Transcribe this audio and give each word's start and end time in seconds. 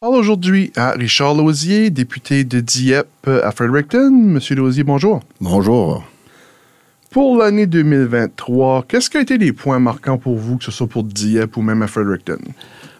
parle 0.00 0.14
aujourd'hui 0.14 0.70
à 0.76 0.92
Richard 0.92 1.34
Lausier, 1.34 1.90
député 1.90 2.44
de 2.44 2.60
Dieppe 2.60 3.26
à 3.26 3.50
Fredericton. 3.50 4.12
Monsieur 4.12 4.54
Lausier, 4.54 4.84
bonjour. 4.84 5.20
Bonjour. 5.40 6.04
Pour 7.10 7.36
l'année 7.36 7.66
2023, 7.66 8.84
qu'est-ce 8.86 9.10
qui 9.10 9.16
a 9.16 9.22
été 9.22 9.38
les 9.38 9.52
points 9.52 9.80
marquants 9.80 10.16
pour 10.16 10.36
vous, 10.36 10.56
que 10.56 10.64
ce 10.64 10.70
soit 10.70 10.86
pour 10.86 11.02
Dieppe 11.02 11.56
ou 11.56 11.62
même 11.62 11.82
à 11.82 11.88
Fredericton? 11.88 12.38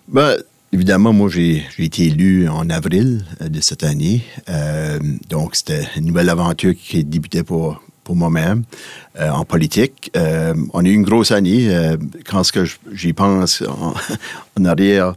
Ben, 0.09 0.39
évidemment, 0.73 1.13
moi, 1.13 1.29
j'ai 1.29 1.65
été 1.79 2.07
élu 2.07 2.49
en 2.49 2.69
avril 2.69 3.25
euh, 3.43 3.49
de 3.49 3.61
cette 3.61 3.85
année. 3.85 4.25
Euh, 4.49 4.99
donc, 5.29 5.55
c'était 5.55 5.87
une 5.97 6.07
nouvelle 6.07 6.31
aventure 6.31 6.75
qui 6.75 7.05
débutait 7.05 7.45
pour, 7.45 7.81
pour 8.09 8.17
moi-même 8.17 8.63
euh, 9.21 9.29
en 9.29 9.45
politique. 9.45 10.11
on 10.73 10.83
a 10.83 10.89
eu 10.89 10.95
une 10.95 11.03
grosse 11.03 11.31
année. 11.31 11.69
quand 12.25 12.43
j'y 12.91 13.13
pense 13.13 13.63
en, 13.63 14.65
arrière, 14.65 15.15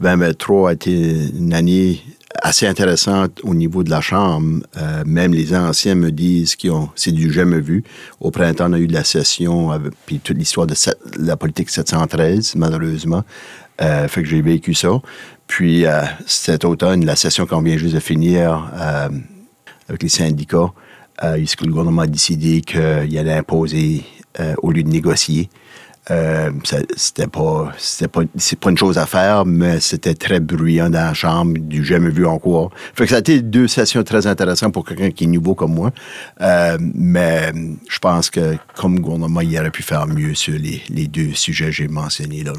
2023 0.00 0.70
a 0.70 0.72
été 0.74 0.92
une 1.36 1.52
année 1.52 2.00
assez 2.40 2.68
intéressante 2.68 3.40
au 3.42 3.54
niveau 3.54 3.82
de 3.82 3.90
la 3.90 4.00
Chambre. 4.00 4.60
même 5.04 5.34
les 5.34 5.52
anciens 5.52 5.96
me 5.96 6.12
disent 6.12 6.54
que 6.54 6.68
c'est 6.94 7.10
du 7.10 7.32
jamais 7.32 7.60
vu. 7.60 7.82
Au 8.20 8.30
printemps, 8.30 8.70
on 8.70 8.74
a 8.74 8.78
eu 8.78 8.86
de 8.86 8.92
la 8.92 9.02
session, 9.02 9.72
puis 10.06 10.20
toute 10.20 10.38
l'histoire 10.38 10.68
de 10.68 10.76
la 11.18 11.36
politique 11.36 11.70
713, 11.70 12.54
malheureusement. 12.54 13.24
Euh, 13.80 14.08
fait 14.08 14.22
que 14.22 14.28
j'ai 14.28 14.42
vécu 14.42 14.74
ça. 14.74 15.00
Puis 15.46 15.86
euh, 15.86 16.02
cet 16.26 16.64
automne, 16.64 17.04
la 17.04 17.16
session 17.16 17.46
qu'on 17.46 17.62
vient 17.62 17.76
juste 17.76 17.94
de 17.94 18.00
finir 18.00 18.70
euh, 18.74 19.08
avec 19.88 20.02
les 20.02 20.08
syndicats, 20.08 20.72
le 21.22 21.68
gouvernement 21.68 22.02
a 22.02 22.06
décidé 22.06 22.60
qu'il 22.60 23.18
allait 23.18 23.34
imposer 23.34 24.04
au 24.62 24.70
lieu 24.70 24.82
de 24.82 24.88
négocier? 24.88 25.48
c'était 26.94 27.26
pas, 27.26 27.70
pas, 28.10 28.22
c'est 28.36 28.64
une 28.64 28.78
chose 28.78 28.96
à 28.96 29.04
faire, 29.04 29.44
mais 29.44 29.78
c'était 29.78 30.14
très 30.14 30.40
bruyant 30.40 30.88
dans 30.88 31.08
la 31.08 31.12
chambre, 31.12 31.58
du 31.58 31.84
jamais 31.84 32.08
vu 32.08 32.24
en 32.24 32.38
quoi. 32.38 32.70
Fait 32.94 33.04
que 33.04 33.10
ça 33.10 33.16
a 33.16 33.18
été 33.18 33.42
deux 33.42 33.68
sessions 33.68 34.02
très 34.02 34.26
intéressantes 34.26 34.72
pour 34.72 34.86
quelqu'un 34.86 35.10
qui 35.10 35.24
est 35.24 35.26
nouveau 35.26 35.54
comme 35.54 35.74
moi. 35.74 35.90
mais 36.80 37.52
je 37.88 37.98
pense 37.98 38.30
que 38.30 38.56
comme 38.74 39.00
gouvernement, 39.00 39.42
il 39.42 39.58
aurait 39.58 39.70
pu 39.70 39.82
faire 39.82 40.06
mieux 40.06 40.34
sur 40.34 40.54
les, 40.58 40.82
les 40.88 41.08
deux 41.08 41.34
sujets 41.34 41.66
que 41.66 41.72
j'ai 41.72 41.88
mentionnés 41.88 42.42
là. 42.42 42.54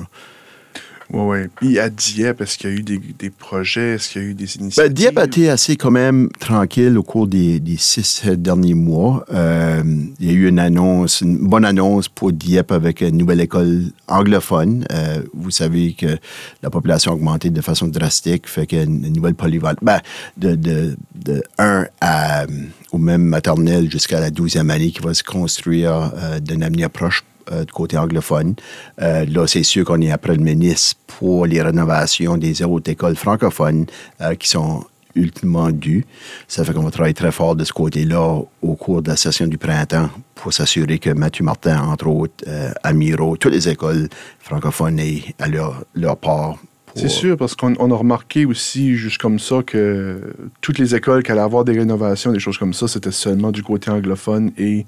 Oui, 1.12 1.22
oui. 1.22 1.48
Puis 1.56 1.80
à 1.80 1.90
Dieppe, 1.90 2.42
est-ce 2.42 2.58
qu'il 2.58 2.70
y 2.70 2.74
a 2.74 2.76
eu 2.76 2.84
des, 2.84 2.98
des 2.98 3.30
projets? 3.30 3.96
Est-ce 3.96 4.10
qu'il 4.10 4.22
y 4.22 4.26
a 4.26 4.28
eu 4.28 4.34
des 4.34 4.46
ben, 4.46 4.62
initiatives? 4.62 4.94
Dieppe 4.94 5.18
a 5.18 5.26
été 5.26 5.50
assez 5.50 5.76
quand 5.76 5.92
même 5.92 6.30
tranquille 6.40 6.98
au 6.98 7.04
cours 7.04 7.28
des, 7.28 7.60
des 7.60 7.78
six 7.78 8.26
derniers 8.26 8.76
mois. 8.76 9.26
Euh, 9.34 9.82
il 10.20 10.26
y 10.26 10.30
a 10.30 10.34
eu 10.34 10.48
une 10.48 10.60
annonce, 10.60 11.22
une 11.22 11.38
bonne 11.38 11.66
annonce 11.66 12.10
pour 12.10 12.32
Dieppe 12.32 12.72
avec 12.72 13.02
une 13.02 13.18
nouvelle 13.18 13.42
école 13.42 13.86
anglophone. 14.08 14.86
Euh, 14.92 15.24
vous 15.34 15.52
savez 15.52 15.94
que 15.94 16.18
la 16.62 16.70
population 16.70 17.12
a 17.12 17.16
augmenté 17.16 17.50
de 17.50 17.62
façon 17.62 17.88
drastique, 17.88 18.48
fait 18.48 18.68
qu'il 18.68 18.78
y 18.78 18.82
a 18.82 18.84
une, 18.84 19.12
nouvelle 19.14 19.36
polyvalente. 19.36 19.80
Ben, 19.82 20.00
de, 20.38 20.56
de, 20.56 20.96
de 21.16 21.44
1 21.58 21.88
à, 22.02 22.46
au 22.92 22.98
même 22.98 23.24
maternelle 23.24 23.90
jusqu'à 23.92 24.20
la 24.20 24.30
12e 24.30 24.70
année 24.70 24.92
qui 24.92 25.02
va 25.02 25.14
se 25.14 25.24
construire 25.24 26.12
euh, 26.16 26.40
d'un 26.40 26.62
avenir 26.62 26.90
proche 26.90 27.24
euh, 27.52 27.66
du 27.66 27.72
côté 27.72 27.98
anglophone. 27.98 28.56
Euh, 29.02 29.26
là, 29.26 29.48
c'est 29.48 29.64
sûr 29.64 29.86
qu'on 29.86 30.02
est 30.02 30.12
après 30.12 30.36
le 30.36 30.44
ministre 30.44 30.98
pour 31.08 31.46
les 31.46 31.62
rénovations 31.62 32.38
des 32.38 32.62
autres 32.64 32.92
écoles 32.92 33.16
francophones 33.16 33.86
euh, 34.22 34.36
qui 34.36 34.50
sont 34.50 34.86
ultimement 35.16 35.72
dues. 35.72 36.06
Ça 36.48 36.64
fait 36.64 36.74
qu'on 36.74 36.84
va 36.84 36.92
travailler 36.92 37.14
très 37.14 37.32
fort 37.32 37.56
de 37.56 37.64
ce 37.64 37.74
côté-là 37.74 38.42
au 38.62 38.76
cours 38.76 39.02
de 39.02 39.10
la 39.10 39.18
session 39.18 39.48
du 39.48 39.58
printemps 39.58 40.10
pour 40.36 40.54
s'assurer 40.54 41.00
que 41.00 41.10
Mathieu 41.10 41.44
Martin, 41.44 41.82
entre 41.82 42.08
autres, 42.08 42.46
Amiro, 42.84 43.36
toutes 43.36 43.52
les 43.52 43.68
écoles 43.68 44.08
francophones 44.40 45.00
aient 45.00 45.24
à 45.40 45.48
leur, 45.48 45.84
leur 45.96 46.16
part 46.16 46.58
c'est 46.96 47.10
sûr, 47.10 47.38
parce 47.38 47.56
qu'on 47.56 47.92
a 47.92 47.96
remarqué 47.96 48.46
aussi, 48.46 48.96
juste 48.96 49.20
comme 49.20 49.40
ça, 49.40 49.62
que 49.64 50.34
toutes 50.62 50.78
les 50.80 50.96
écoles 50.96 51.24
qui 51.24 51.32
allaient 51.32 51.42
avoir 51.42 51.64
des 51.64 51.78
rénovations, 51.78 52.32
des 52.32 52.40
choses 52.40 52.58
comme 52.58 52.74
ça, 52.74 52.88
c'était 52.88 53.12
seulement 53.12 53.52
du 53.52 53.64
côté 53.64 53.92
anglophone. 53.92 54.52
Et 54.58 54.86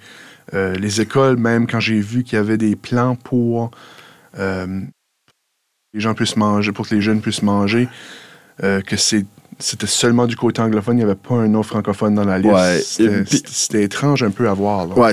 euh, 0.53 0.73
les 0.76 1.02
écoles, 1.02 1.37
même 1.37 1.67
quand 1.67 1.80
j'ai 1.80 1.99
vu 1.99 2.23
qu'il 2.23 2.37
y 2.37 2.39
avait 2.39 2.58
des 2.58 2.76
plans 2.76 3.15
pour 3.15 3.71
euh, 4.37 4.81
les 5.93 5.99
gens 5.99 6.14
puissent 6.14 6.37
manger, 6.37 6.71
pour 6.71 6.87
que 6.87 6.95
les 6.95 7.02
jeunes 7.02 7.21
puissent 7.21 7.43
manger, 7.43 7.87
euh, 8.64 8.81
que 8.81 8.95
c'est 8.95 9.26
c'était 9.61 9.88
seulement 9.88 10.27
du 10.27 10.36
côté 10.36 10.61
anglophone, 10.61 10.95
il 10.95 10.98
n'y 10.98 11.04
avait 11.04 11.16
pas 11.16 11.36
un 11.36 11.54
autre 11.54 11.70
francophone 11.70 12.16
dans 12.16 12.26
la 12.26 12.39
liste. 12.39 13.02
c'était 13.48 13.83
étrange 13.83 14.23
un 14.23 14.32
peu 14.32 14.49
à 14.49 14.54
voir. 14.54 14.88
Oui, 14.98 15.10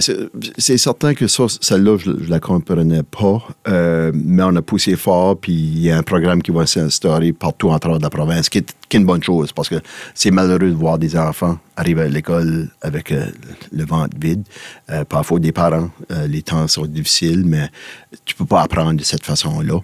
c'est 0.58 0.78
certain 0.78 1.14
que 1.14 1.26
ça, 1.26 1.44
celle-là, 1.60 1.96
je 1.98 2.10
ne 2.10 2.26
la 2.28 2.40
comprenais 2.40 3.02
pas, 3.02 3.42
euh, 3.68 4.12
mais 4.14 4.42
on 4.42 4.56
a 4.56 4.62
poussé 4.62 4.96
fort, 4.96 5.38
puis 5.38 5.52
il 5.52 5.80
y 5.80 5.90
a 5.90 5.98
un 5.98 6.02
programme 6.02 6.42
qui 6.42 6.50
va 6.50 6.66
s'instaurer 6.66 7.32
partout 7.32 7.70
en 7.70 7.78
travers 7.78 7.98
de 7.98 8.04
la 8.04 8.10
province, 8.10 8.48
qui 8.48 8.58
est, 8.58 8.74
une 8.94 9.04
bonne 9.04 9.22
chose, 9.22 9.52
parce 9.52 9.68
que 9.68 9.76
c'est 10.14 10.30
malheureux 10.30 10.70
de 10.70 10.74
voir 10.74 10.98
des 10.98 11.16
enfants 11.16 11.58
arriver 11.76 12.02
à 12.02 12.08
l'école 12.08 12.68
avec 12.82 13.12
euh, 13.12 13.26
le 13.70 13.84
ventre 13.84 14.16
vide. 14.18 14.42
Euh, 14.90 15.04
parfois, 15.04 15.38
des 15.38 15.52
parents, 15.52 15.90
les 16.26 16.42
temps 16.42 16.66
sont 16.66 16.86
difficiles, 16.86 17.44
mais 17.46 17.70
tu 18.24 18.34
ne 18.34 18.38
peux 18.38 18.46
pas 18.46 18.62
apprendre 18.62 18.94
de 18.94 19.04
cette 19.04 19.24
façon-là. 19.24 19.80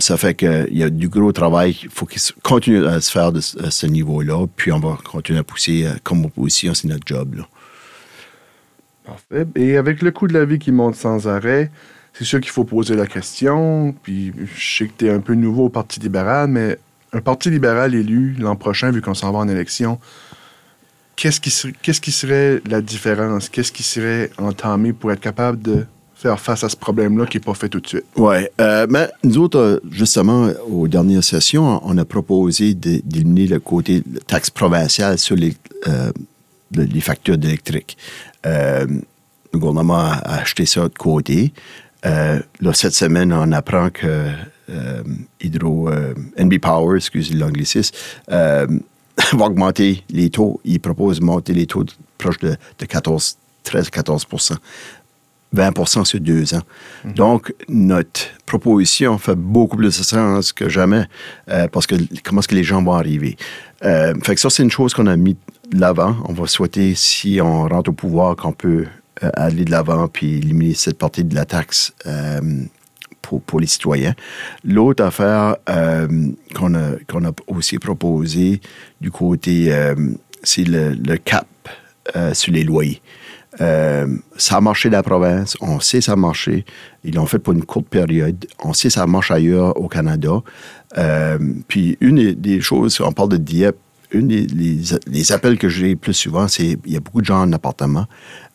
ça 0.00 0.16
fait 0.16 0.34
qu'il 0.34 0.68
y 0.72 0.82
a 0.82 0.90
du 0.90 1.08
gros 1.08 1.32
travail, 1.32 1.76
il 1.82 1.90
faut 1.90 2.06
qu'il 2.06 2.22
continue 2.42 2.86
à 2.86 3.00
se 3.00 3.10
faire 3.10 3.32
de, 3.32 3.40
à 3.62 3.70
ce 3.70 3.86
niveau-là. 3.86 4.46
Puis 4.56 4.72
on 4.72 4.80
va 4.80 4.98
continuer 5.04 5.38
à 5.38 5.44
pousser 5.44 5.84
euh, 5.86 5.92
comme 6.02 6.24
opposition, 6.24 6.74
c'est 6.74 6.88
notre 6.88 7.06
job. 7.06 7.42
Parfait. 9.04 9.46
Et 9.56 9.76
avec 9.76 10.02
le 10.02 10.10
coût 10.10 10.28
de 10.28 10.34
la 10.34 10.44
vie 10.44 10.58
qui 10.58 10.72
monte 10.72 10.94
sans 10.94 11.28
arrêt, 11.28 11.70
c'est 12.12 12.24
sûr 12.24 12.40
qu'il 12.40 12.50
faut 12.50 12.64
poser 12.64 12.94
la 12.94 13.06
question. 13.06 13.94
Puis 14.02 14.32
je 14.54 14.76
sais 14.78 14.86
que 14.86 14.92
tu 14.96 15.06
es 15.06 15.10
un 15.10 15.20
peu 15.20 15.34
nouveau 15.34 15.66
au 15.66 15.68
Parti 15.68 16.00
libéral, 16.00 16.48
mais 16.48 16.78
un 17.14 17.20
Parti 17.20 17.48
libéral 17.50 17.94
élu 17.94 18.34
l'an 18.38 18.56
prochain, 18.56 18.90
vu 18.90 19.00
qu'on 19.00 19.14
s'en 19.14 19.32
va 19.32 19.38
en 19.38 19.48
élection, 19.48 19.98
qu'est-ce 21.16 21.40
qui, 21.40 22.10
serait 22.10 22.60
la 22.68 22.80
différence? 22.80 23.48
Qu'est-ce 23.48 23.72
qui 23.72 23.82
serait 23.82 24.30
entamé 24.38 24.92
pour 24.92 25.12
être 25.12 25.20
capable 25.20 25.62
de 25.62 25.86
faire 26.14 26.40
face 26.40 26.64
à 26.64 26.68
ce 26.68 26.76
problème-là 26.76 27.26
qui 27.26 27.36
n'est 27.36 27.44
pas 27.44 27.54
fait 27.54 27.68
tout 27.68 27.80
de 27.80 27.86
suite? 27.86 28.04
Oui. 28.16 28.36
Euh, 28.60 28.86
nous 29.22 29.38
autres, 29.38 29.58
euh, 29.58 29.80
justement, 29.90 30.50
aux 30.68 30.88
dernières 30.88 31.24
sessions, 31.24 31.80
on 31.84 31.96
a 31.98 32.04
proposé 32.04 32.74
d'éliminer 32.74 33.46
le 33.46 33.60
côté 33.60 34.02
taxe 34.26 34.50
provinciale 34.50 35.18
sur 35.18 35.36
les, 35.36 35.54
euh, 35.86 36.10
les 36.72 37.00
factures 37.00 37.38
d'électrique. 37.38 37.96
le 38.44 39.58
gouvernement 39.58 39.98
a 39.98 40.40
acheté 40.40 40.66
ça 40.66 40.82
de 40.82 40.94
côté. 40.94 41.52
là, 42.02 42.72
cette 42.72 42.94
semaine, 42.94 43.32
on 43.32 43.52
apprend 43.52 43.90
que 43.90 44.26
Hydro, 45.40 45.90
NB 46.36 46.58
Power, 46.58 46.96
excusez 46.96 47.34
l'anglicisme, 47.34 47.94
va 48.28 49.44
augmenter 49.44 50.04
les 50.10 50.30
taux. 50.30 50.60
Il 50.64 50.80
propose 50.80 51.20
de 51.20 51.24
monter 51.24 51.52
les 51.52 51.66
taux 51.66 51.84
proches 52.18 52.38
de, 52.38 52.56
de 52.78 52.86
14 52.86 53.36
13-14% 53.64 54.56
20% 55.54 56.04
sur 56.04 56.20
deux 56.20 56.54
ans. 56.54 56.62
Donc, 57.04 57.54
notre 57.68 58.22
proposition 58.44 59.18
fait 59.18 59.36
beaucoup 59.36 59.76
plus 59.76 59.86
de 59.96 60.04
sens 60.04 60.52
que 60.52 60.68
jamais 60.68 61.06
euh, 61.48 61.68
parce 61.68 61.86
que 61.86 61.94
comment 62.24 62.40
est-ce 62.40 62.48
que 62.48 62.56
les 62.56 62.64
gens 62.64 62.82
vont 62.82 62.94
arriver? 62.94 63.36
Euh, 63.84 64.14
fait 64.22 64.34
que 64.34 64.40
ça, 64.40 64.50
c'est 64.50 64.64
une 64.64 64.70
chose 64.72 64.94
qu'on 64.94 65.06
a 65.06 65.16
mis 65.16 65.36
de 65.70 65.80
l'avant. 65.80 66.16
On 66.28 66.32
va 66.32 66.48
souhaiter, 66.48 66.96
si 66.96 67.38
on 67.40 67.68
rentre 67.68 67.90
au 67.90 67.92
pouvoir, 67.92 68.34
qu'on 68.34 68.52
peut 68.52 68.86
euh, 69.22 69.30
aller 69.34 69.64
de 69.64 69.70
l'avant 69.70 70.08
puis 70.08 70.38
éliminer 70.38 70.74
cette 70.74 70.98
partie 70.98 71.22
de 71.22 71.34
la 71.34 71.44
taxe 71.44 71.92
pour, 73.26 73.60
les 73.60 73.66
citoyens. 73.66 74.14
L'autre 74.64 75.04
affaire 75.04 75.56
qu'on 76.54 76.74
a, 76.74 77.28
a 77.28 77.32
aussi 77.48 77.78
proposé 77.78 78.60
du 79.00 79.10
côté, 79.10 79.72
c'est 80.42 80.64
le, 80.64 81.16
cap 81.16 81.46
sur 82.32 82.52
les 82.52 82.64
loyers. 82.64 83.00
Euh, 83.60 84.06
ça 84.36 84.56
a 84.56 84.60
marché 84.60 84.90
la 84.90 85.02
province, 85.02 85.56
on 85.60 85.80
sait 85.80 86.00
ça 86.00 86.12
a 86.12 86.16
marché. 86.16 86.64
Ils 87.04 87.14
l'ont 87.14 87.26
fait 87.26 87.38
pour 87.38 87.52
une 87.52 87.64
courte 87.64 87.86
période. 87.86 88.46
On 88.62 88.72
sait 88.72 88.90
ça 88.90 89.06
marche 89.06 89.30
ailleurs 89.30 89.78
au 89.80 89.88
Canada. 89.88 90.42
Euh, 90.98 91.38
puis 91.68 91.96
une 92.00 92.32
des 92.32 92.60
choses, 92.60 93.00
on 93.00 93.12
parle 93.12 93.30
de 93.30 93.36
Dieppe, 93.36 93.78
une 94.10 94.28
des 94.28 94.46
les, 94.46 95.32
appels 95.32 95.58
que 95.58 95.68
j'ai 95.68 95.96
plus 95.96 96.14
souvent, 96.14 96.48
c'est 96.48 96.76
il 96.84 96.92
y 96.92 96.96
a 96.96 97.00
beaucoup 97.00 97.20
de 97.20 97.26
gens 97.26 97.42
en 97.42 97.52
appartement 97.52 98.06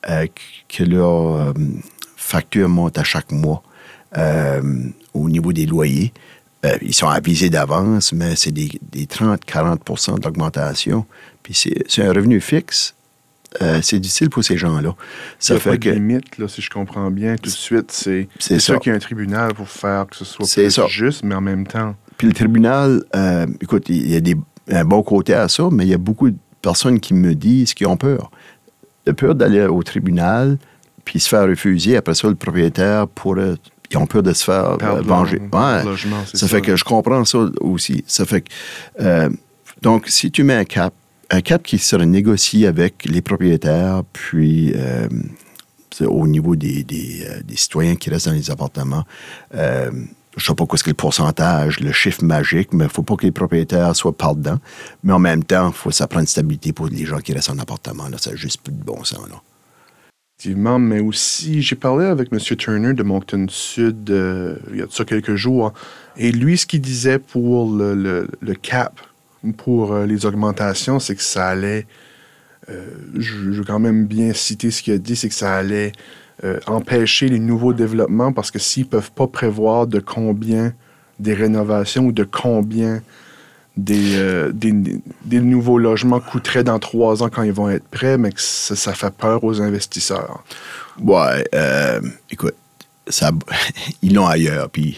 euh, 0.09 0.25
que 0.67 0.83
leur 0.83 1.53
facture 2.15 2.69
monte 2.69 2.97
à 2.97 3.03
chaque 3.03 3.31
mois 3.31 3.63
au 4.15 5.29
niveau 5.29 5.53
des 5.53 5.65
loyers. 5.65 6.13
ils 6.81 6.93
sont 6.93 7.07
avisés 7.07 7.49
d'avance, 7.49 8.13
mais 8.13 8.35
c'est 8.35 8.51
des, 8.51 8.69
des 8.91 9.05
30-40 9.05 10.19
d'augmentation. 10.19 11.05
Puis 11.43 11.53
c'est 11.87 12.03
un 12.03 12.13
revenu 12.13 12.41
fixe 12.41 12.95
euh, 13.61 13.79
c'est 13.81 13.99
difficile 13.99 14.29
pour 14.29 14.43
ces 14.43 14.57
gens-là. 14.57 14.95
Ça 15.39 15.53
Il 15.53 15.57
y 15.57 15.57
a 15.57 15.59
fait 15.59 15.69
pas 15.71 15.77
que... 15.77 15.89
de 15.89 15.95
limite, 15.95 16.37
là, 16.37 16.47
si 16.47 16.61
je 16.61 16.69
comprends 16.69 17.09
bien, 17.09 17.35
tout 17.35 17.49
de 17.49 17.55
suite. 17.55 17.91
C'est 17.91 18.59
ça 18.59 18.77
qu'il 18.77 18.91
y 18.91 18.93
a 18.93 18.95
un 18.95 18.99
tribunal 18.99 19.53
pour 19.53 19.67
faire 19.67 20.05
que 20.07 20.15
ce 20.15 20.25
soit 20.25 20.45
plus 20.45 20.89
juste, 20.89 21.23
mais 21.23 21.35
en 21.35 21.41
même 21.41 21.65
temps. 21.65 21.95
Puis 22.17 22.27
le 22.27 22.33
tribunal, 22.33 23.03
euh, 23.15 23.47
écoute, 23.61 23.89
il 23.89 24.11
y 24.11 24.15
a 24.15 24.21
des, 24.21 24.35
un 24.69 24.85
bon 24.85 25.01
côté 25.01 25.33
à 25.33 25.47
ça, 25.47 25.67
mais 25.71 25.85
il 25.85 25.89
y 25.89 25.93
a 25.93 25.97
beaucoup 25.97 26.29
de 26.29 26.37
personnes 26.61 26.99
qui 26.99 27.13
me 27.13 27.33
disent 27.33 27.73
qu'ils 27.73 27.87
ont 27.87 27.97
peur. 27.97 28.29
De 29.05 29.13
peur 29.13 29.33
d'aller 29.33 29.65
au 29.65 29.81
tribunal, 29.81 30.57
puis 31.03 31.19
se 31.19 31.29
faire 31.29 31.47
refuser. 31.47 31.97
Après 31.97 32.13
ça, 32.13 32.27
le 32.27 32.35
propriétaire 32.35 33.07
pourrait 33.07 33.55
ils 33.91 33.97
ont 33.97 34.05
peur 34.05 34.23
de 34.23 34.33
se 34.33 34.43
faire 34.43 34.77
Perdre 34.77 34.99
euh, 34.99 35.01
venger. 35.01 35.39
Ouais. 35.51 35.83
logement, 35.83 36.23
Ça, 36.25 36.37
ça. 36.37 36.47
fait 36.47 36.61
que 36.61 36.75
je 36.75 36.83
comprends 36.83 37.25
ça 37.25 37.39
aussi. 37.61 38.03
Ça 38.07 38.25
fait 38.25 38.41
que, 38.41 38.49
euh, 39.01 39.29
donc, 39.81 40.07
si 40.07 40.31
tu 40.31 40.43
mets 40.43 40.55
un 40.55 40.65
cap, 40.65 40.93
un 41.29 41.41
cap 41.41 41.63
qui 41.63 41.77
serait 41.77 42.05
négocié 42.05 42.67
avec 42.67 43.05
les 43.05 43.21
propriétaires, 43.21 44.03
puis 44.13 44.73
euh, 44.75 45.07
au 46.05 46.27
niveau 46.27 46.55
des, 46.55 46.83
des, 46.83 47.25
des 47.43 47.55
citoyens 47.55 47.95
qui 47.95 48.09
restent 48.09 48.27
dans 48.27 48.33
les 48.33 48.51
appartements, 48.51 49.03
euh, 49.55 49.91
je 50.37 50.45
sais 50.45 50.53
pas 50.53 50.65
quoi 50.65 50.77
c'est 50.77 50.87
le 50.87 50.93
pourcentage, 50.93 51.79
le 51.79 51.91
chiffre 51.91 52.23
magique, 52.23 52.73
mais 52.73 52.85
il 52.85 52.89
faut 52.89 53.03
pas 53.03 53.15
que 53.15 53.25
les 53.25 53.31
propriétaires 53.31 53.95
soient 53.95 54.15
par 54.15 54.35
dedans. 54.35 54.59
Mais 55.03 55.13
en 55.13 55.19
même 55.19 55.43
temps, 55.43 55.69
il 55.69 55.73
faut 55.73 55.89
que 55.89 55.95
ça 55.95 56.07
prenne 56.07 56.25
stabilité 56.27 56.71
pour 56.73 56.87
les 56.87 57.05
gens 57.05 57.19
qui 57.19 57.33
restent 57.33 57.49
en 57.49 57.59
appartement. 57.59 58.07
Là, 58.07 58.17
ça 58.17 58.31
n'a 58.31 58.35
juste 58.35 58.61
plus 58.61 58.73
de 58.73 58.83
bon 58.83 59.03
sens. 59.03 59.27
Là. 59.29 59.41
Effectivement, 60.39 60.79
mais 60.79 61.01
aussi, 61.01 61.61
j'ai 61.61 61.75
parlé 61.75 62.05
avec 62.05 62.31
M. 62.31 62.39
Turner 62.39 62.93
de 62.93 63.03
Moncton 63.03 63.47
Sud 63.49 64.09
euh, 64.09 64.55
il 64.71 64.77
y 64.77 64.81
a 64.81 64.85
de 64.85 64.91
ça 64.93 65.03
quelques 65.03 65.35
jours, 65.35 65.73
et 66.15 66.31
lui, 66.31 66.57
ce 66.57 66.65
qu'il 66.65 66.79
disait 66.79 67.19
pour 67.19 67.69
le, 67.69 68.25
cap, 68.61 69.01
pour 69.57 69.91
euh, 69.91 70.05
les 70.05 70.25
augmentations, 70.25 70.97
c'est 70.99 71.15
que 71.15 71.23
ça 71.23 71.47
allait, 71.49 71.87
euh, 72.69 72.85
je, 73.15 73.33
je 73.35 73.49
veux 73.49 73.65
quand 73.65 73.79
même 73.79 74.05
bien 74.05 74.31
citer 74.31 74.71
ce 74.71 74.81
qu'il 74.81 74.93
a 74.93 74.97
dit, 74.97 75.17
c'est 75.17 75.27
que 75.27 75.35
ça 75.35 75.57
allait 75.57 75.91
empêcher 76.67 77.27
les 77.27 77.39
nouveaux 77.39 77.73
développements 77.73 78.31
parce 78.31 78.49
que 78.49 78.59
s'ils 78.59 78.85
ne 78.85 78.89
peuvent 78.91 79.11
pas 79.11 79.27
prévoir 79.27 79.87
de 79.87 79.99
combien 79.99 80.73
des 81.19 81.33
rénovations 81.33 82.05
ou 82.05 82.11
de 82.13 82.23
combien 82.23 83.01
des, 83.83 84.15
euh, 84.17 84.51
des, 84.53 85.39
nouveaux 85.39 85.77
logements 85.77 86.19
coûteraient 86.19 86.63
dans 86.63 86.79
trois 86.79 87.23
ans 87.23 87.29
quand 87.29 87.43
ils 87.43 87.53
vont 87.53 87.69
être 87.69 87.87
prêts, 87.87 88.17
mais 88.17 88.31
que 88.31 88.41
ça, 88.41 88.93
fait 88.93 89.13
peur 89.13 89.43
aux 89.43 89.61
investisseurs. 89.61 90.43
Ouais, 91.01 91.47
euh, 91.55 92.01
écoute, 92.29 92.55
ils 94.01 94.13
l'ont 94.13 94.27
ailleurs, 94.27 94.69
puis 94.69 94.97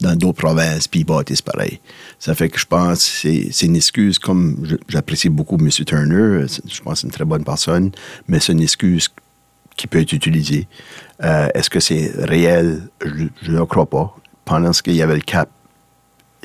dans 0.00 0.14
d'autres 0.14 0.38
provinces, 0.38 0.88
puis 0.88 1.00
ils 1.00 1.04
bâtissent 1.04 1.42
pareil. 1.42 1.80
Ça 2.18 2.34
fait 2.34 2.50
que 2.50 2.58
je 2.58 2.66
pense 2.66 3.00
c'est 3.00 3.48
c'est 3.50 3.66
une 3.66 3.76
excuse, 3.76 4.18
comme 4.18 4.78
j'apprécie 4.88 5.30
beaucoup 5.30 5.56
M. 5.58 5.70
Turner, 5.70 6.46
je 6.46 6.80
pense 6.82 6.94
que 6.94 7.00
c'est 7.00 7.06
une 7.06 7.12
très 7.12 7.24
bonne 7.24 7.44
personne, 7.44 7.92
mais 8.28 8.40
c'est 8.40 8.52
une 8.52 8.60
excuse 8.60 9.08
qui 9.76 9.86
peut 9.86 10.00
être 10.00 10.12
utilisée. 10.12 10.68
Euh, 11.22 11.48
Est-ce 11.54 11.70
que 11.70 11.80
c'est 11.80 12.12
réel? 12.18 12.88
Je 13.42 13.52
ne 13.52 13.64
crois 13.64 13.86
pas. 13.86 14.14
Pendant 14.44 14.72
ce 14.72 14.82
qu'il 14.82 14.94
y 14.94 15.02
avait 15.02 15.14
le 15.14 15.22
cap, 15.22 15.48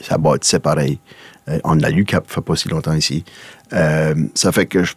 ça 0.01 0.17
bâtissait 0.17 0.59
pareil. 0.59 0.99
Euh, 1.49 1.59
on 1.63 1.79
a 1.81 1.89
lu 1.89 2.05
cap, 2.05 2.25
fait 2.27 2.41
pas 2.41 2.55
si 2.55 2.69
longtemps 2.69 2.93
ici. 2.93 3.23
Euh, 3.73 4.13
ça 4.35 4.51
fait 4.51 4.65
que 4.67 4.83
je, 4.83 4.93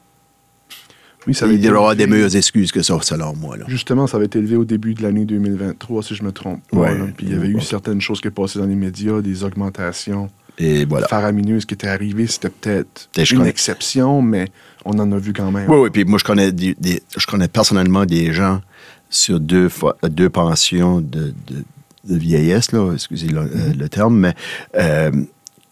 Oui, 1.26 1.34
ça 1.34 1.46
il 1.46 1.54
été 1.54 1.64
y 1.64 1.68
avoir 1.68 1.96
des 1.96 2.06
meilleures 2.06 2.36
excuses 2.36 2.70
que 2.70 2.82
ça, 2.82 2.98
selon 3.00 3.34
moi. 3.34 3.56
Là. 3.56 3.64
Justement, 3.68 4.06
ça 4.06 4.18
avait 4.18 4.26
été 4.26 4.38
élevé 4.40 4.56
au 4.56 4.64
début 4.64 4.92
de 4.94 5.02
l'année 5.02 5.24
2023, 5.24 6.02
si 6.02 6.14
je 6.14 6.22
me 6.22 6.32
trompe 6.32 6.60
pas. 6.70 6.76
Ouais. 6.76 6.94
Puis 7.16 7.26
il 7.26 7.32
y 7.32 7.34
avait 7.36 7.48
eu 7.48 7.60
certaines 7.60 8.00
choses 8.00 8.20
qui 8.20 8.28
passaient 8.30 8.58
dans 8.58 8.66
les 8.66 8.74
médias, 8.74 9.20
des 9.22 9.42
augmentations 9.42 10.28
Et 10.58 10.84
voilà. 10.84 11.08
faramineuses 11.08 11.64
qui 11.64 11.74
étaient 11.74 11.88
arrivées. 11.88 12.26
C'était 12.26 12.50
peut-être 12.50 13.08
une 13.32 13.38
connais- 13.38 13.48
exception, 13.50 14.20
mais 14.20 14.48
on 14.84 14.98
en 14.98 15.10
a 15.12 15.16
vu 15.18 15.32
quand 15.32 15.50
même. 15.50 15.68
Oui, 15.70 15.78
oui, 15.78 15.90
puis 15.90 16.04
moi, 16.04 16.18
je 16.18 16.24
connais, 16.24 16.52
des, 16.52 16.74
des- 16.78 17.02
je 17.16 17.26
connais 17.26 17.48
personnellement 17.48 18.04
des 18.04 18.32
gens 18.34 18.60
sur 19.08 19.40
deux, 19.40 19.70
deux 20.10 20.28
pensions 20.28 21.00
de, 21.00 21.32
de- 21.46 21.64
de 22.04 22.16
vieillesse, 22.18 22.70
là, 22.72 22.92
excusez 22.92 23.28
le, 23.28 23.40
euh, 23.40 23.72
le 23.78 23.88
terme, 23.88 24.18
mais 24.18 24.34
euh, 24.76 25.10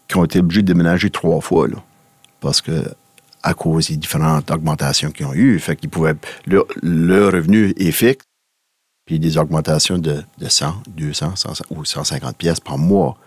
qui 0.07 0.17
ont 0.17 0.25
été 0.25 0.39
obligés 0.39 0.61
de 0.61 0.67
déménager 0.67 1.09
trois 1.09 1.41
fois, 1.41 1.67
là, 1.67 1.77
parce 2.39 2.61
que 2.61 2.71
à 3.43 3.53
cause 3.53 3.89
des 3.89 3.97
différentes 3.97 4.49
augmentations 4.51 5.11
qu'ils 5.11 5.25
ont 5.25 5.33
eues, 5.33 5.59
fait 5.59 5.75
qu'ils 5.75 5.89
pouvaient, 5.89 6.15
leur, 6.47 6.65
revenu 7.31 7.73
est 7.77 7.91
fixe, 7.91 8.25
puis 9.05 9.19
des 9.19 9.37
augmentations 9.37 9.97
de, 9.97 10.23
de 10.37 10.47
100, 10.47 10.83
200, 10.87 11.35
100 11.35 11.53
ou 11.71 11.83
150 11.83 12.37
pièces 12.37 12.61
par 12.61 12.77
mois, 12.77 13.17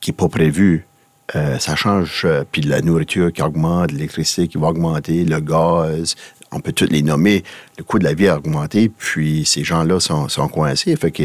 qui 0.00 0.10
n'est 0.10 0.16
pas 0.16 0.28
prévu. 0.28 0.86
Euh, 1.34 1.58
ça 1.58 1.74
change. 1.74 2.22
euh, 2.24 2.44
puis 2.50 2.62
la 2.62 2.80
nourriture 2.80 3.32
qui 3.32 3.42
augmente, 3.42 3.90
l'électricité 3.90 4.46
qui 4.46 4.58
va 4.58 4.68
augmenter, 4.68 5.24
le 5.24 5.40
gaz, 5.40 6.14
on 6.52 6.60
peut 6.60 6.72
tous 6.72 6.88
les 6.88 7.02
nommer. 7.02 7.42
Le 7.76 7.82
coût 7.82 7.98
de 7.98 8.04
la 8.04 8.14
vie 8.14 8.28
a 8.28 8.36
augmenté, 8.36 8.88
puis 8.88 9.44
ces 9.44 9.64
gens-là 9.64 9.98
sont, 9.98 10.28
sont 10.28 10.48
coincés. 10.48 10.94
Fait 10.96 11.10
que, 11.10 11.24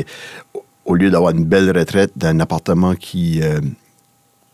au 0.85 0.95
lieu 0.95 1.11
d'avoir 1.11 1.31
une 1.31 1.45
belle 1.45 1.69
retraite 1.77 2.11
d'un 2.15 2.39
appartement 2.39 2.95
qui, 2.95 3.41
euh, 3.43 3.59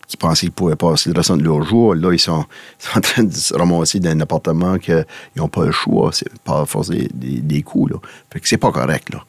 qui 0.07 0.18
pensaient 0.18 0.48
qu'ils 0.48 0.52
pouvaient 0.52 0.75
passer 0.75 1.10
le 1.12 1.18
restant 1.18 1.38
de 1.38 1.44
leur 1.44 1.62
jour, 1.63 1.96
là, 1.96 2.12
ils 2.13 2.19
sont, 2.19 2.46
sont 2.80 2.98
en 2.98 3.02
train 3.02 3.24
de 3.24 3.34
se 3.34 3.54
ramasser 3.54 4.00
dans 4.00 4.12
un 4.12 4.19
appartement 4.22 4.78
qu'ils 4.78 5.06
n'ont 5.36 5.48
pas 5.50 5.66
le 5.66 5.72
choix. 5.72 6.12
C'est 6.13 6.30
par 6.44 6.60
la 6.60 6.66
force 6.66 6.90
des, 6.90 7.10
des, 7.13 7.40
des 7.42 7.62
coûts. 7.63 7.88
Là. 7.88 7.98
Fait 8.31 8.40
que 8.40 8.48
c'est 8.48 8.57
pas 8.57 8.72
correct. 8.72 9.13
Là. 9.13 9.24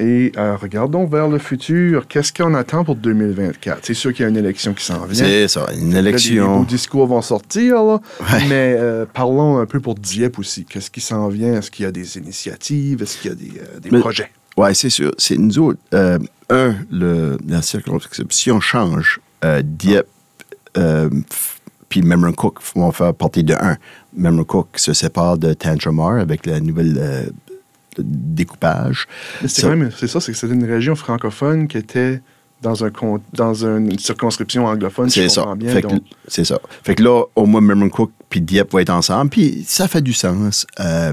Et 0.00 0.32
euh, 0.36 0.56
regardons 0.56 1.06
vers 1.06 1.28
le 1.28 1.38
futur. 1.38 2.08
Qu'est-ce 2.08 2.32
qu'on 2.32 2.52
attend 2.54 2.82
pour 2.84 2.96
2024? 2.96 3.78
C'est 3.82 3.94
sûr 3.94 4.12
qu'il 4.12 4.24
y 4.24 4.26
a 4.26 4.28
une 4.28 4.36
élection 4.36 4.74
qui 4.74 4.84
s'en 4.84 5.04
vient. 5.06 5.14
C'est 5.24 5.46
ça, 5.46 5.68
une 5.78 5.94
Là, 5.94 6.02
Les, 6.02 6.08
élection. 6.08 6.58
beaux 6.58 6.64
discours 6.64 7.06
vont 7.06 7.22
sortir, 7.22 7.76
là. 7.84 8.00
Ouais. 8.20 8.44
mais 8.48 8.74
euh, 8.76 9.06
parlons 9.10 9.58
un 9.58 9.66
peu 9.66 9.78
pour 9.78 9.94
Dieppe 9.94 10.40
aussi. 10.40 10.64
Qu'est-ce 10.64 10.90
qui 10.90 11.00
s'en 11.00 11.28
vient? 11.28 11.54
Est-ce 11.54 11.70
qu'il 11.70 11.84
y 11.84 11.86
a 11.88 11.92
des 11.92 12.18
initiatives? 12.18 13.02
Est-ce 13.02 13.18
qu'il 13.18 13.30
y 13.30 13.32
a 13.32 13.36
des, 13.36 13.52
euh, 13.60 13.78
des 13.78 13.90
Mais- 13.92 14.00
projets? 14.00 14.30
Oui, 14.56 14.74
c'est 14.74 14.90
sûr. 14.90 15.12
C'est 15.16 15.36
nous 15.38 15.58
autres. 15.60 15.78
un, 15.92 16.74
le, 16.90 17.36
la 17.48 17.62
circonscription 17.62 18.60
change. 18.60 19.20
Euh, 19.44 19.62
Dieppe 19.64 20.06
euh, 20.76 21.08
puis 21.88 22.02
Memron 22.02 22.32
Cook 22.32 22.58
vont 22.74 22.90
faire 22.90 23.14
partie 23.14 23.44
de 23.44 23.54
un. 23.54 23.76
Memron 24.16 24.44
Cook 24.44 24.68
se 24.76 24.92
sépare 24.92 25.38
de 25.38 25.52
Tantramar 25.54 26.18
avec 26.18 26.46
la 26.46 26.58
nouvelle 26.60 26.96
euh, 26.98 27.26
découpage. 27.98 29.06
C'est 29.42 29.48
Ça- 30.08 30.20
c'est 30.20 30.46
une 30.48 30.64
région 30.64 30.96
francophone 30.96 31.68
qui 31.68 31.78
était 31.78 32.20
dans, 32.62 32.84
un, 32.84 32.90
dans 33.32 33.54
une 33.64 33.98
circonscription 33.98 34.66
anglophone, 34.66 35.10
si 35.10 35.20
C'est 35.20 35.24
je 35.24 35.28
ça. 35.28 35.54
C'est 36.28 36.44
ça. 36.44 36.58
Fait 36.82 36.94
que 36.94 37.02
là, 37.02 37.24
au 37.36 37.46
moins, 37.46 37.60
Memron 37.60 37.88
Cook 37.90 38.10
puis 38.30 38.40
Dieppe 38.40 38.72
vont 38.72 38.80
être 38.80 38.90
ensemble. 38.90 39.30
Puis 39.30 39.64
ça 39.66 39.86
fait 39.86 40.02
du 40.02 40.12
sens. 40.12 40.66
Euh, 40.80 41.12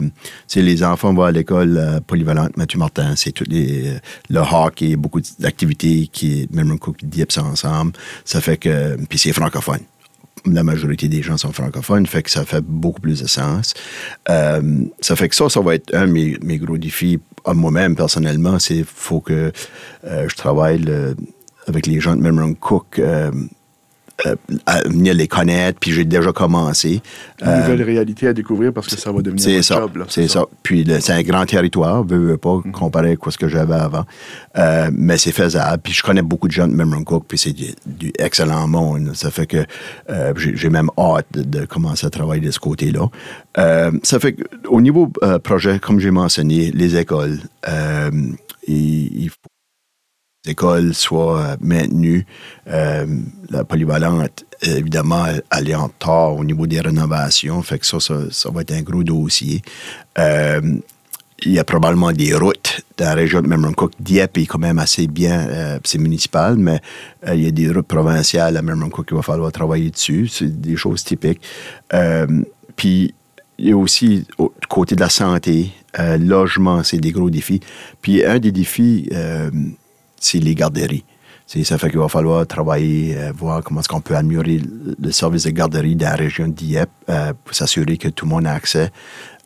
les 0.55 0.83
enfants 0.83 1.13
vont 1.13 1.23
à 1.23 1.31
l'école 1.31 1.77
euh, 1.77 1.99
polyvalente 1.99 2.57
Mathieu 2.57 2.79
Martin. 2.79 3.15
C'est 3.15 3.31
tout 3.31 3.43
les, 3.47 3.89
euh, 3.89 3.99
le 4.29 4.39
hockey, 4.39 4.95
beaucoup 4.95 5.21
d'activités 5.37 6.09
qui 6.11 6.47
Memron 6.51 6.77
Cook 6.77 7.03
et 7.03 7.05
Dieppe 7.05 7.31
sont 7.31 7.41
ensemble. 7.41 7.91
Ça 8.25 8.41
fait 8.41 8.57
que... 8.57 8.97
Puis 9.07 9.19
c'est 9.19 9.33
francophone. 9.33 9.81
La 10.45 10.63
majorité 10.63 11.07
des 11.07 11.21
gens 11.21 11.37
sont 11.37 11.51
francophones, 11.51 12.07
fait 12.07 12.23
que 12.23 12.31
ça 12.31 12.45
fait 12.45 12.63
beaucoup 12.63 13.01
plus 13.01 13.21
de 13.21 13.27
sens. 13.27 13.73
Euh, 14.29 14.61
ça 14.99 15.15
fait 15.15 15.29
que 15.29 15.35
ça, 15.35 15.49
ça 15.49 15.61
va 15.61 15.75
être 15.75 15.93
un 15.93 16.07
de 16.07 16.11
mes, 16.11 16.57
gros 16.57 16.77
défis 16.79 17.19
à 17.45 17.53
moi-même, 17.53 17.95
personnellement. 17.95 18.57
C'est 18.57 18.83
faut 18.83 19.19
que 19.19 19.51
euh, 20.05 20.27
je 20.27 20.35
travaille 20.35 20.79
le- 20.79 21.15
avec 21.67 21.85
les 21.85 21.99
gens 21.99 22.15
de 22.15 22.21
Memron 22.21 22.55
Cook 22.55 22.99
euh, 24.25 24.35
euh, 24.51 24.55
à 24.65 24.81
venir 24.81 25.13
les 25.13 25.27
connaître, 25.27 25.79
puis 25.79 25.91
j'ai 25.91 26.05
déjà 26.05 26.31
commencé. 26.31 27.01
Une 27.41 27.47
Euh, 27.47 27.61
nouvelle 27.61 27.83
réalité 27.83 28.27
à 28.27 28.33
découvrir 28.33 28.71
parce 28.73 28.87
que 28.87 28.95
ça 28.97 29.11
va 29.11 29.21
devenir 29.21 29.43
votre 29.43 29.63
ça. 29.63 29.85
C'est 30.09 30.27
ça. 30.27 30.43
Puis 30.63 30.85
c'est 30.99 31.13
un 31.13 31.21
grand 31.23 31.45
territoire, 31.45 32.03
veux, 32.03 32.17
veux 32.17 32.37
pas, 32.37 32.59
Mhm. 32.63 32.71
comparé 32.71 33.17
à 33.25 33.31
ce 33.31 33.37
que 33.37 33.47
j'avais 33.47 33.73
avant. 33.75 34.05
Euh, 34.57 34.89
mais 34.93 35.17
c'est 35.17 35.31
faisable. 35.31 35.81
Puis 35.83 35.93
je 35.93 36.03
connais 36.03 36.21
beaucoup 36.21 36.47
de 36.47 36.53
gens 36.53 36.67
de 36.67 36.73
Memron 36.73 37.03
Cook, 37.03 37.25
puis 37.27 37.37
c'est 37.37 37.53
du, 37.53 37.67
du 37.85 38.11
excellent 38.19 38.67
monde. 38.67 39.11
Ça 39.15 39.31
fait 39.31 39.45
que 39.47 39.65
euh, 40.09 40.33
j'ai 40.35 40.69
même 40.69 40.89
hâte 40.97 41.27
de, 41.33 41.43
de 41.43 41.65
commencer 41.65 42.05
à 42.07 42.09
travailler 42.09 42.41
de 42.41 42.51
ce 42.51 42.59
côté-là. 42.59 43.07
Euh, 43.57 43.91
ça 44.03 44.19
fait 44.19 44.33
que, 44.33 44.43
au 44.67 44.81
niveau 44.81 45.11
euh, 45.23 45.39
projet, 45.39 45.79
comme 45.79 45.99
j'ai 45.99 46.11
mentionné, 46.11 46.71
les 46.71 46.95
écoles, 46.97 47.37
euh, 47.67 48.11
il, 48.67 49.23
il 49.23 49.29
faut 49.29 49.35
écoles 50.47 50.93
soient 50.93 51.41
euh, 51.41 51.55
maintenues. 51.61 52.25
Euh, 52.67 53.05
la 53.49 53.63
polyvalente, 53.63 54.45
évidemment, 54.61 55.25
elle 55.51 55.69
est 55.69 55.75
en 55.75 55.85
retard 55.85 56.35
au 56.35 56.43
niveau 56.43 56.65
des 56.67 56.81
rénovations. 56.81 57.61
Fait 57.61 57.79
que 57.79 57.85
ça, 57.85 57.97
ça, 57.99 58.49
va 58.49 58.61
être 58.61 58.71
un 58.71 58.81
gros 58.81 59.03
dossier. 59.03 59.61
Euh, 60.17 60.61
il 61.43 61.53
y 61.53 61.59
a 61.59 61.63
probablement 61.63 62.11
des 62.11 62.35
routes 62.35 62.81
dans 62.97 63.05
la 63.05 63.13
région 63.15 63.41
de 63.41 63.47
Memramcook. 63.47 63.93
Dieppe 63.99 64.37
est 64.37 64.45
quand 64.45 64.59
même 64.59 64.77
assez 64.77 65.07
bien, 65.07 65.47
euh, 65.47 65.79
c'est 65.83 65.97
municipal, 65.97 66.55
mais 66.55 66.79
il 67.27 67.43
y 67.43 67.47
a 67.47 67.51
des 67.51 67.71
routes 67.71 67.87
provinciales 67.87 68.57
à 68.57 68.61
Memramcook 68.61 69.07
qu'il 69.07 69.17
va 69.17 69.23
falloir 69.23 69.51
travailler 69.51 69.89
dessus. 69.89 70.27
C'est 70.27 70.61
des 70.61 70.75
choses 70.75 71.03
typiques. 71.03 71.41
Puis, 72.75 73.13
il 73.57 73.69
y 73.69 73.71
a 73.71 73.77
aussi, 73.77 74.25
au 74.37 74.53
côté 74.69 74.95
de 74.95 75.01
la 75.01 75.09
santé, 75.09 75.71
logement, 75.97 76.83
c'est 76.83 76.97
des 76.97 77.11
gros 77.11 77.31
défis. 77.31 77.59
Puis, 78.03 78.23
un 78.23 78.37
des 78.37 78.51
défis, 78.51 79.09
c'est 80.21 80.39
les 80.39 80.55
garderies. 80.55 81.03
Ça 81.45 81.77
fait 81.77 81.89
qu'il 81.89 81.99
va 81.99 82.07
falloir 82.07 82.47
travailler, 82.47 83.17
euh, 83.17 83.33
voir 83.35 83.61
comment 83.61 83.81
est-ce 83.81 83.89
qu'on 83.89 83.99
peut 83.99 84.15
améliorer 84.15 84.61
le, 84.97 85.11
service 85.11 85.43
de 85.43 85.49
garderie 85.49 85.97
dans 85.97 86.07
la 86.07 86.15
région 86.15 86.47
de 86.47 86.53
Dieppe 86.53 86.89
euh, 87.09 87.33
pour 87.43 87.53
s'assurer 87.53 87.97
que 87.97 88.07
tout 88.07 88.23
le 88.23 88.29
monde 88.29 88.47
a 88.47 88.53
accès. 88.53 88.89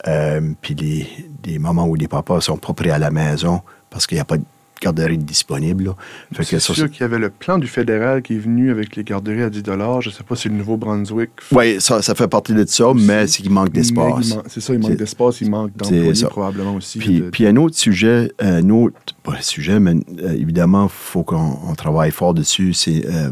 Euh, 0.08 0.54
puis 0.62 0.76
les, 0.76 1.08
des 1.42 1.58
mamans 1.58 1.88
ou 1.88 1.98
des 1.98 2.08
papas 2.08 2.42
sont 2.42 2.58
pas 2.58 2.74
à 2.94 3.00
la 3.00 3.10
maison 3.10 3.62
parce 3.90 4.06
qu'il 4.06 4.18
n'y 4.18 4.22
a 4.22 4.26
pas 4.26 4.38
garderies 4.82 5.18
disponibles. 5.18 5.94
C'est 6.42 6.60
ça, 6.60 6.74
sûr 6.74 6.90
qu'il 6.92 7.02
y 7.02 7.04
avait 7.04 7.20
le 7.20 7.30
plan 7.30 7.58
du 7.58 7.68
fédéral 7.68 8.22
qui 8.22 8.34
est 8.36 8.40
venu 8.40 8.72
avec 8.72 8.96
les 8.96 9.04
garderies 9.04 9.44
à 9.44 9.50
10 9.50 9.62
Je 9.66 10.10
ne 10.10 10.14
sais 10.14 10.24
pas 10.24 10.36
si 10.36 10.50
le 10.50 10.56
Nouveau-Brunswick. 10.56 11.30
Oui, 11.52 11.80
ça, 11.80 12.02
ça 12.02 12.16
fait 12.16 12.28
partie 12.28 12.54
de 12.54 12.66
ça, 12.66 12.88
mais 12.96 13.28
c'est 13.28 13.42
qu'il 13.42 13.52
manque 13.52 13.72
d'espace. 13.72 14.38
C'est 14.48 14.62
ça, 14.62 14.74
il 14.74 14.80
manque 14.80 14.96
d'espace, 14.98 15.42
il 15.42 15.50
manque 15.50 15.76
d'employés 15.76 16.26
probablement 16.30 16.76
aussi. 16.76 17.00
Puis, 17.00 17.22
de- 17.22 17.30
puis 17.30 17.48
un 17.48 17.56
autre 17.56 17.76
sujet, 17.76 18.32
un 18.40 18.70
autre, 18.70 18.96
pas 19.24 19.34
un 19.34 19.42
sujet, 19.42 19.80
mais 19.80 19.96
euh, 20.22 20.34
évidemment, 20.34 20.86
il 20.86 20.90
faut 20.92 21.24
qu'on 21.24 21.58
on 21.68 21.76
travaille 21.76 22.12
fort 22.12 22.34
dessus, 22.34 22.74
c'est 22.74 23.06
euh, 23.06 23.32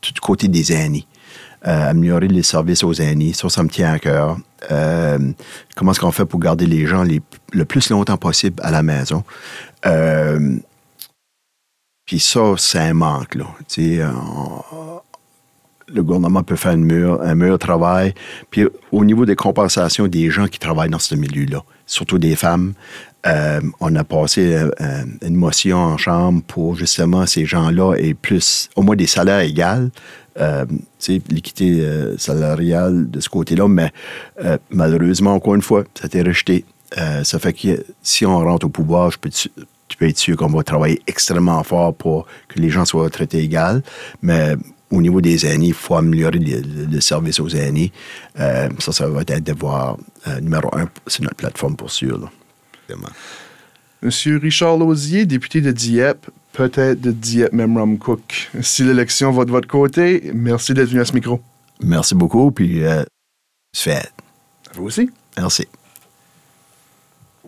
tout 0.00 0.12
du 0.12 0.20
côté 0.20 0.48
des 0.48 0.72
aînés. 0.72 1.06
Euh, 1.66 1.90
améliorer 1.90 2.28
les 2.28 2.42
services 2.42 2.84
aux 2.84 2.92
aînés, 2.92 3.32
ça, 3.32 3.48
ça 3.48 3.62
me 3.62 3.70
tient 3.70 3.90
à 3.92 3.98
cœur. 3.98 4.36
Euh, 4.70 5.18
comment 5.76 5.92
est-ce 5.92 6.00
qu'on 6.00 6.12
fait 6.12 6.24
pour 6.24 6.40
garder 6.40 6.66
les 6.66 6.86
gens 6.86 7.04
le 7.52 7.64
plus 7.64 7.90
longtemps 7.90 8.16
possible 8.16 8.60
à 8.62 8.70
la 8.70 8.82
maison? 8.82 9.24
Euh, 9.86 10.56
puis 12.06 12.18
ça, 12.20 12.54
c'est 12.58 12.78
un 12.78 12.94
manque, 12.94 13.34
là. 13.34 13.46
On- 14.12 15.00
le 15.86 16.02
gouvernement 16.02 16.42
peut 16.42 16.56
faire 16.56 16.72
une 16.72 16.84
meilleure- 16.84 17.20
un 17.22 17.34
meilleur 17.34 17.58
travail. 17.58 18.14
Puis 18.50 18.66
au 18.90 19.04
niveau 19.04 19.26
des 19.26 19.36
compensations 19.36 20.06
des 20.06 20.30
gens 20.30 20.46
qui 20.48 20.58
travaillent 20.58 20.88
dans 20.90 20.98
ce 20.98 21.14
milieu-là, 21.14 21.62
surtout 21.86 22.18
des 22.18 22.36
femmes, 22.36 22.72
euh, 23.26 23.60
on 23.80 23.94
a 23.96 24.04
passé 24.04 24.54
euh, 24.54 25.04
une 25.22 25.36
motion 25.36 25.78
en 25.78 25.96
chambre 25.96 26.42
pour 26.46 26.76
justement 26.76 27.26
ces 27.26 27.46
gens-là 27.46 27.94
et 27.96 28.14
plus, 28.14 28.68
au 28.76 28.82
moins 28.82 28.96
des 28.96 29.06
salaires 29.06 29.40
égaux. 29.40 29.90
Euh, 30.40 30.64
l'équité 31.30 31.80
euh, 31.80 32.18
salariale 32.18 33.08
de 33.08 33.20
ce 33.20 33.28
côté-là, 33.28 33.68
mais 33.68 33.92
malheureusement, 34.70 35.34
encore 35.34 35.54
une 35.54 35.62
fois, 35.62 35.84
ça 35.94 36.04
a 36.04 36.06
été 36.06 36.22
rejeté. 36.22 36.64
Ça 37.24 37.38
fait 37.38 37.52
que 37.52 37.84
si 38.02 38.24
on 38.24 38.38
rentre 38.38 38.66
au 38.66 38.68
pouvoir, 38.68 39.10
je 39.10 39.18
peux 39.18 39.30
tu, 39.30 39.48
peux 39.98 40.08
être 40.08 40.18
sûr 40.18 40.36
qu'on 40.36 40.48
va 40.48 40.62
travailler 40.62 41.00
extrêmement 41.06 41.62
fort 41.62 41.94
pour 41.94 42.26
que 42.48 42.58
les 42.60 42.70
gens 42.70 42.84
soient 42.84 43.10
traités 43.10 43.38
égal. 43.38 43.82
Mais 44.22 44.54
au 44.90 45.00
niveau 45.00 45.20
des 45.20 45.46
aînés, 45.46 45.68
il 45.68 45.74
faut 45.74 45.96
améliorer 45.96 46.38
le, 46.38 47.00
service 47.00 47.38
aux 47.40 47.48
aînés. 47.48 47.92
Ça, 48.36 48.92
ça 48.92 49.08
va 49.08 49.22
être 49.22 49.32
un 49.32 49.40
devoir 49.40 49.98
numéro 50.40 50.68
un 50.76 50.88
sur 51.06 51.22
notre 51.24 51.36
plateforme 51.36 51.76
pour 51.76 51.90
sûr. 51.90 52.30
Monsieur 54.02 54.38
Richard 54.38 54.76
Lausier, 54.76 55.24
député 55.26 55.60
de 55.60 55.72
Dieppe, 55.72 56.26
peut-être 56.52 57.00
de 57.00 57.10
Dieppe-Memram-Cook. 57.10 58.50
Si 58.60 58.84
l'élection 58.84 59.30
va 59.32 59.44
de 59.44 59.50
votre 59.50 59.68
côté, 59.68 60.30
merci 60.34 60.74
d'être 60.74 60.88
venu 60.88 61.00
à 61.00 61.04
ce 61.04 61.14
micro. 61.14 61.40
Merci 61.82 62.14
beaucoup, 62.14 62.50
puis 62.50 62.84
euh, 62.84 63.02
c'est 63.72 63.90
fait. 63.94 64.12
À 64.70 64.74
vous 64.76 64.84
aussi. 64.84 65.10
Merci. 65.36 65.66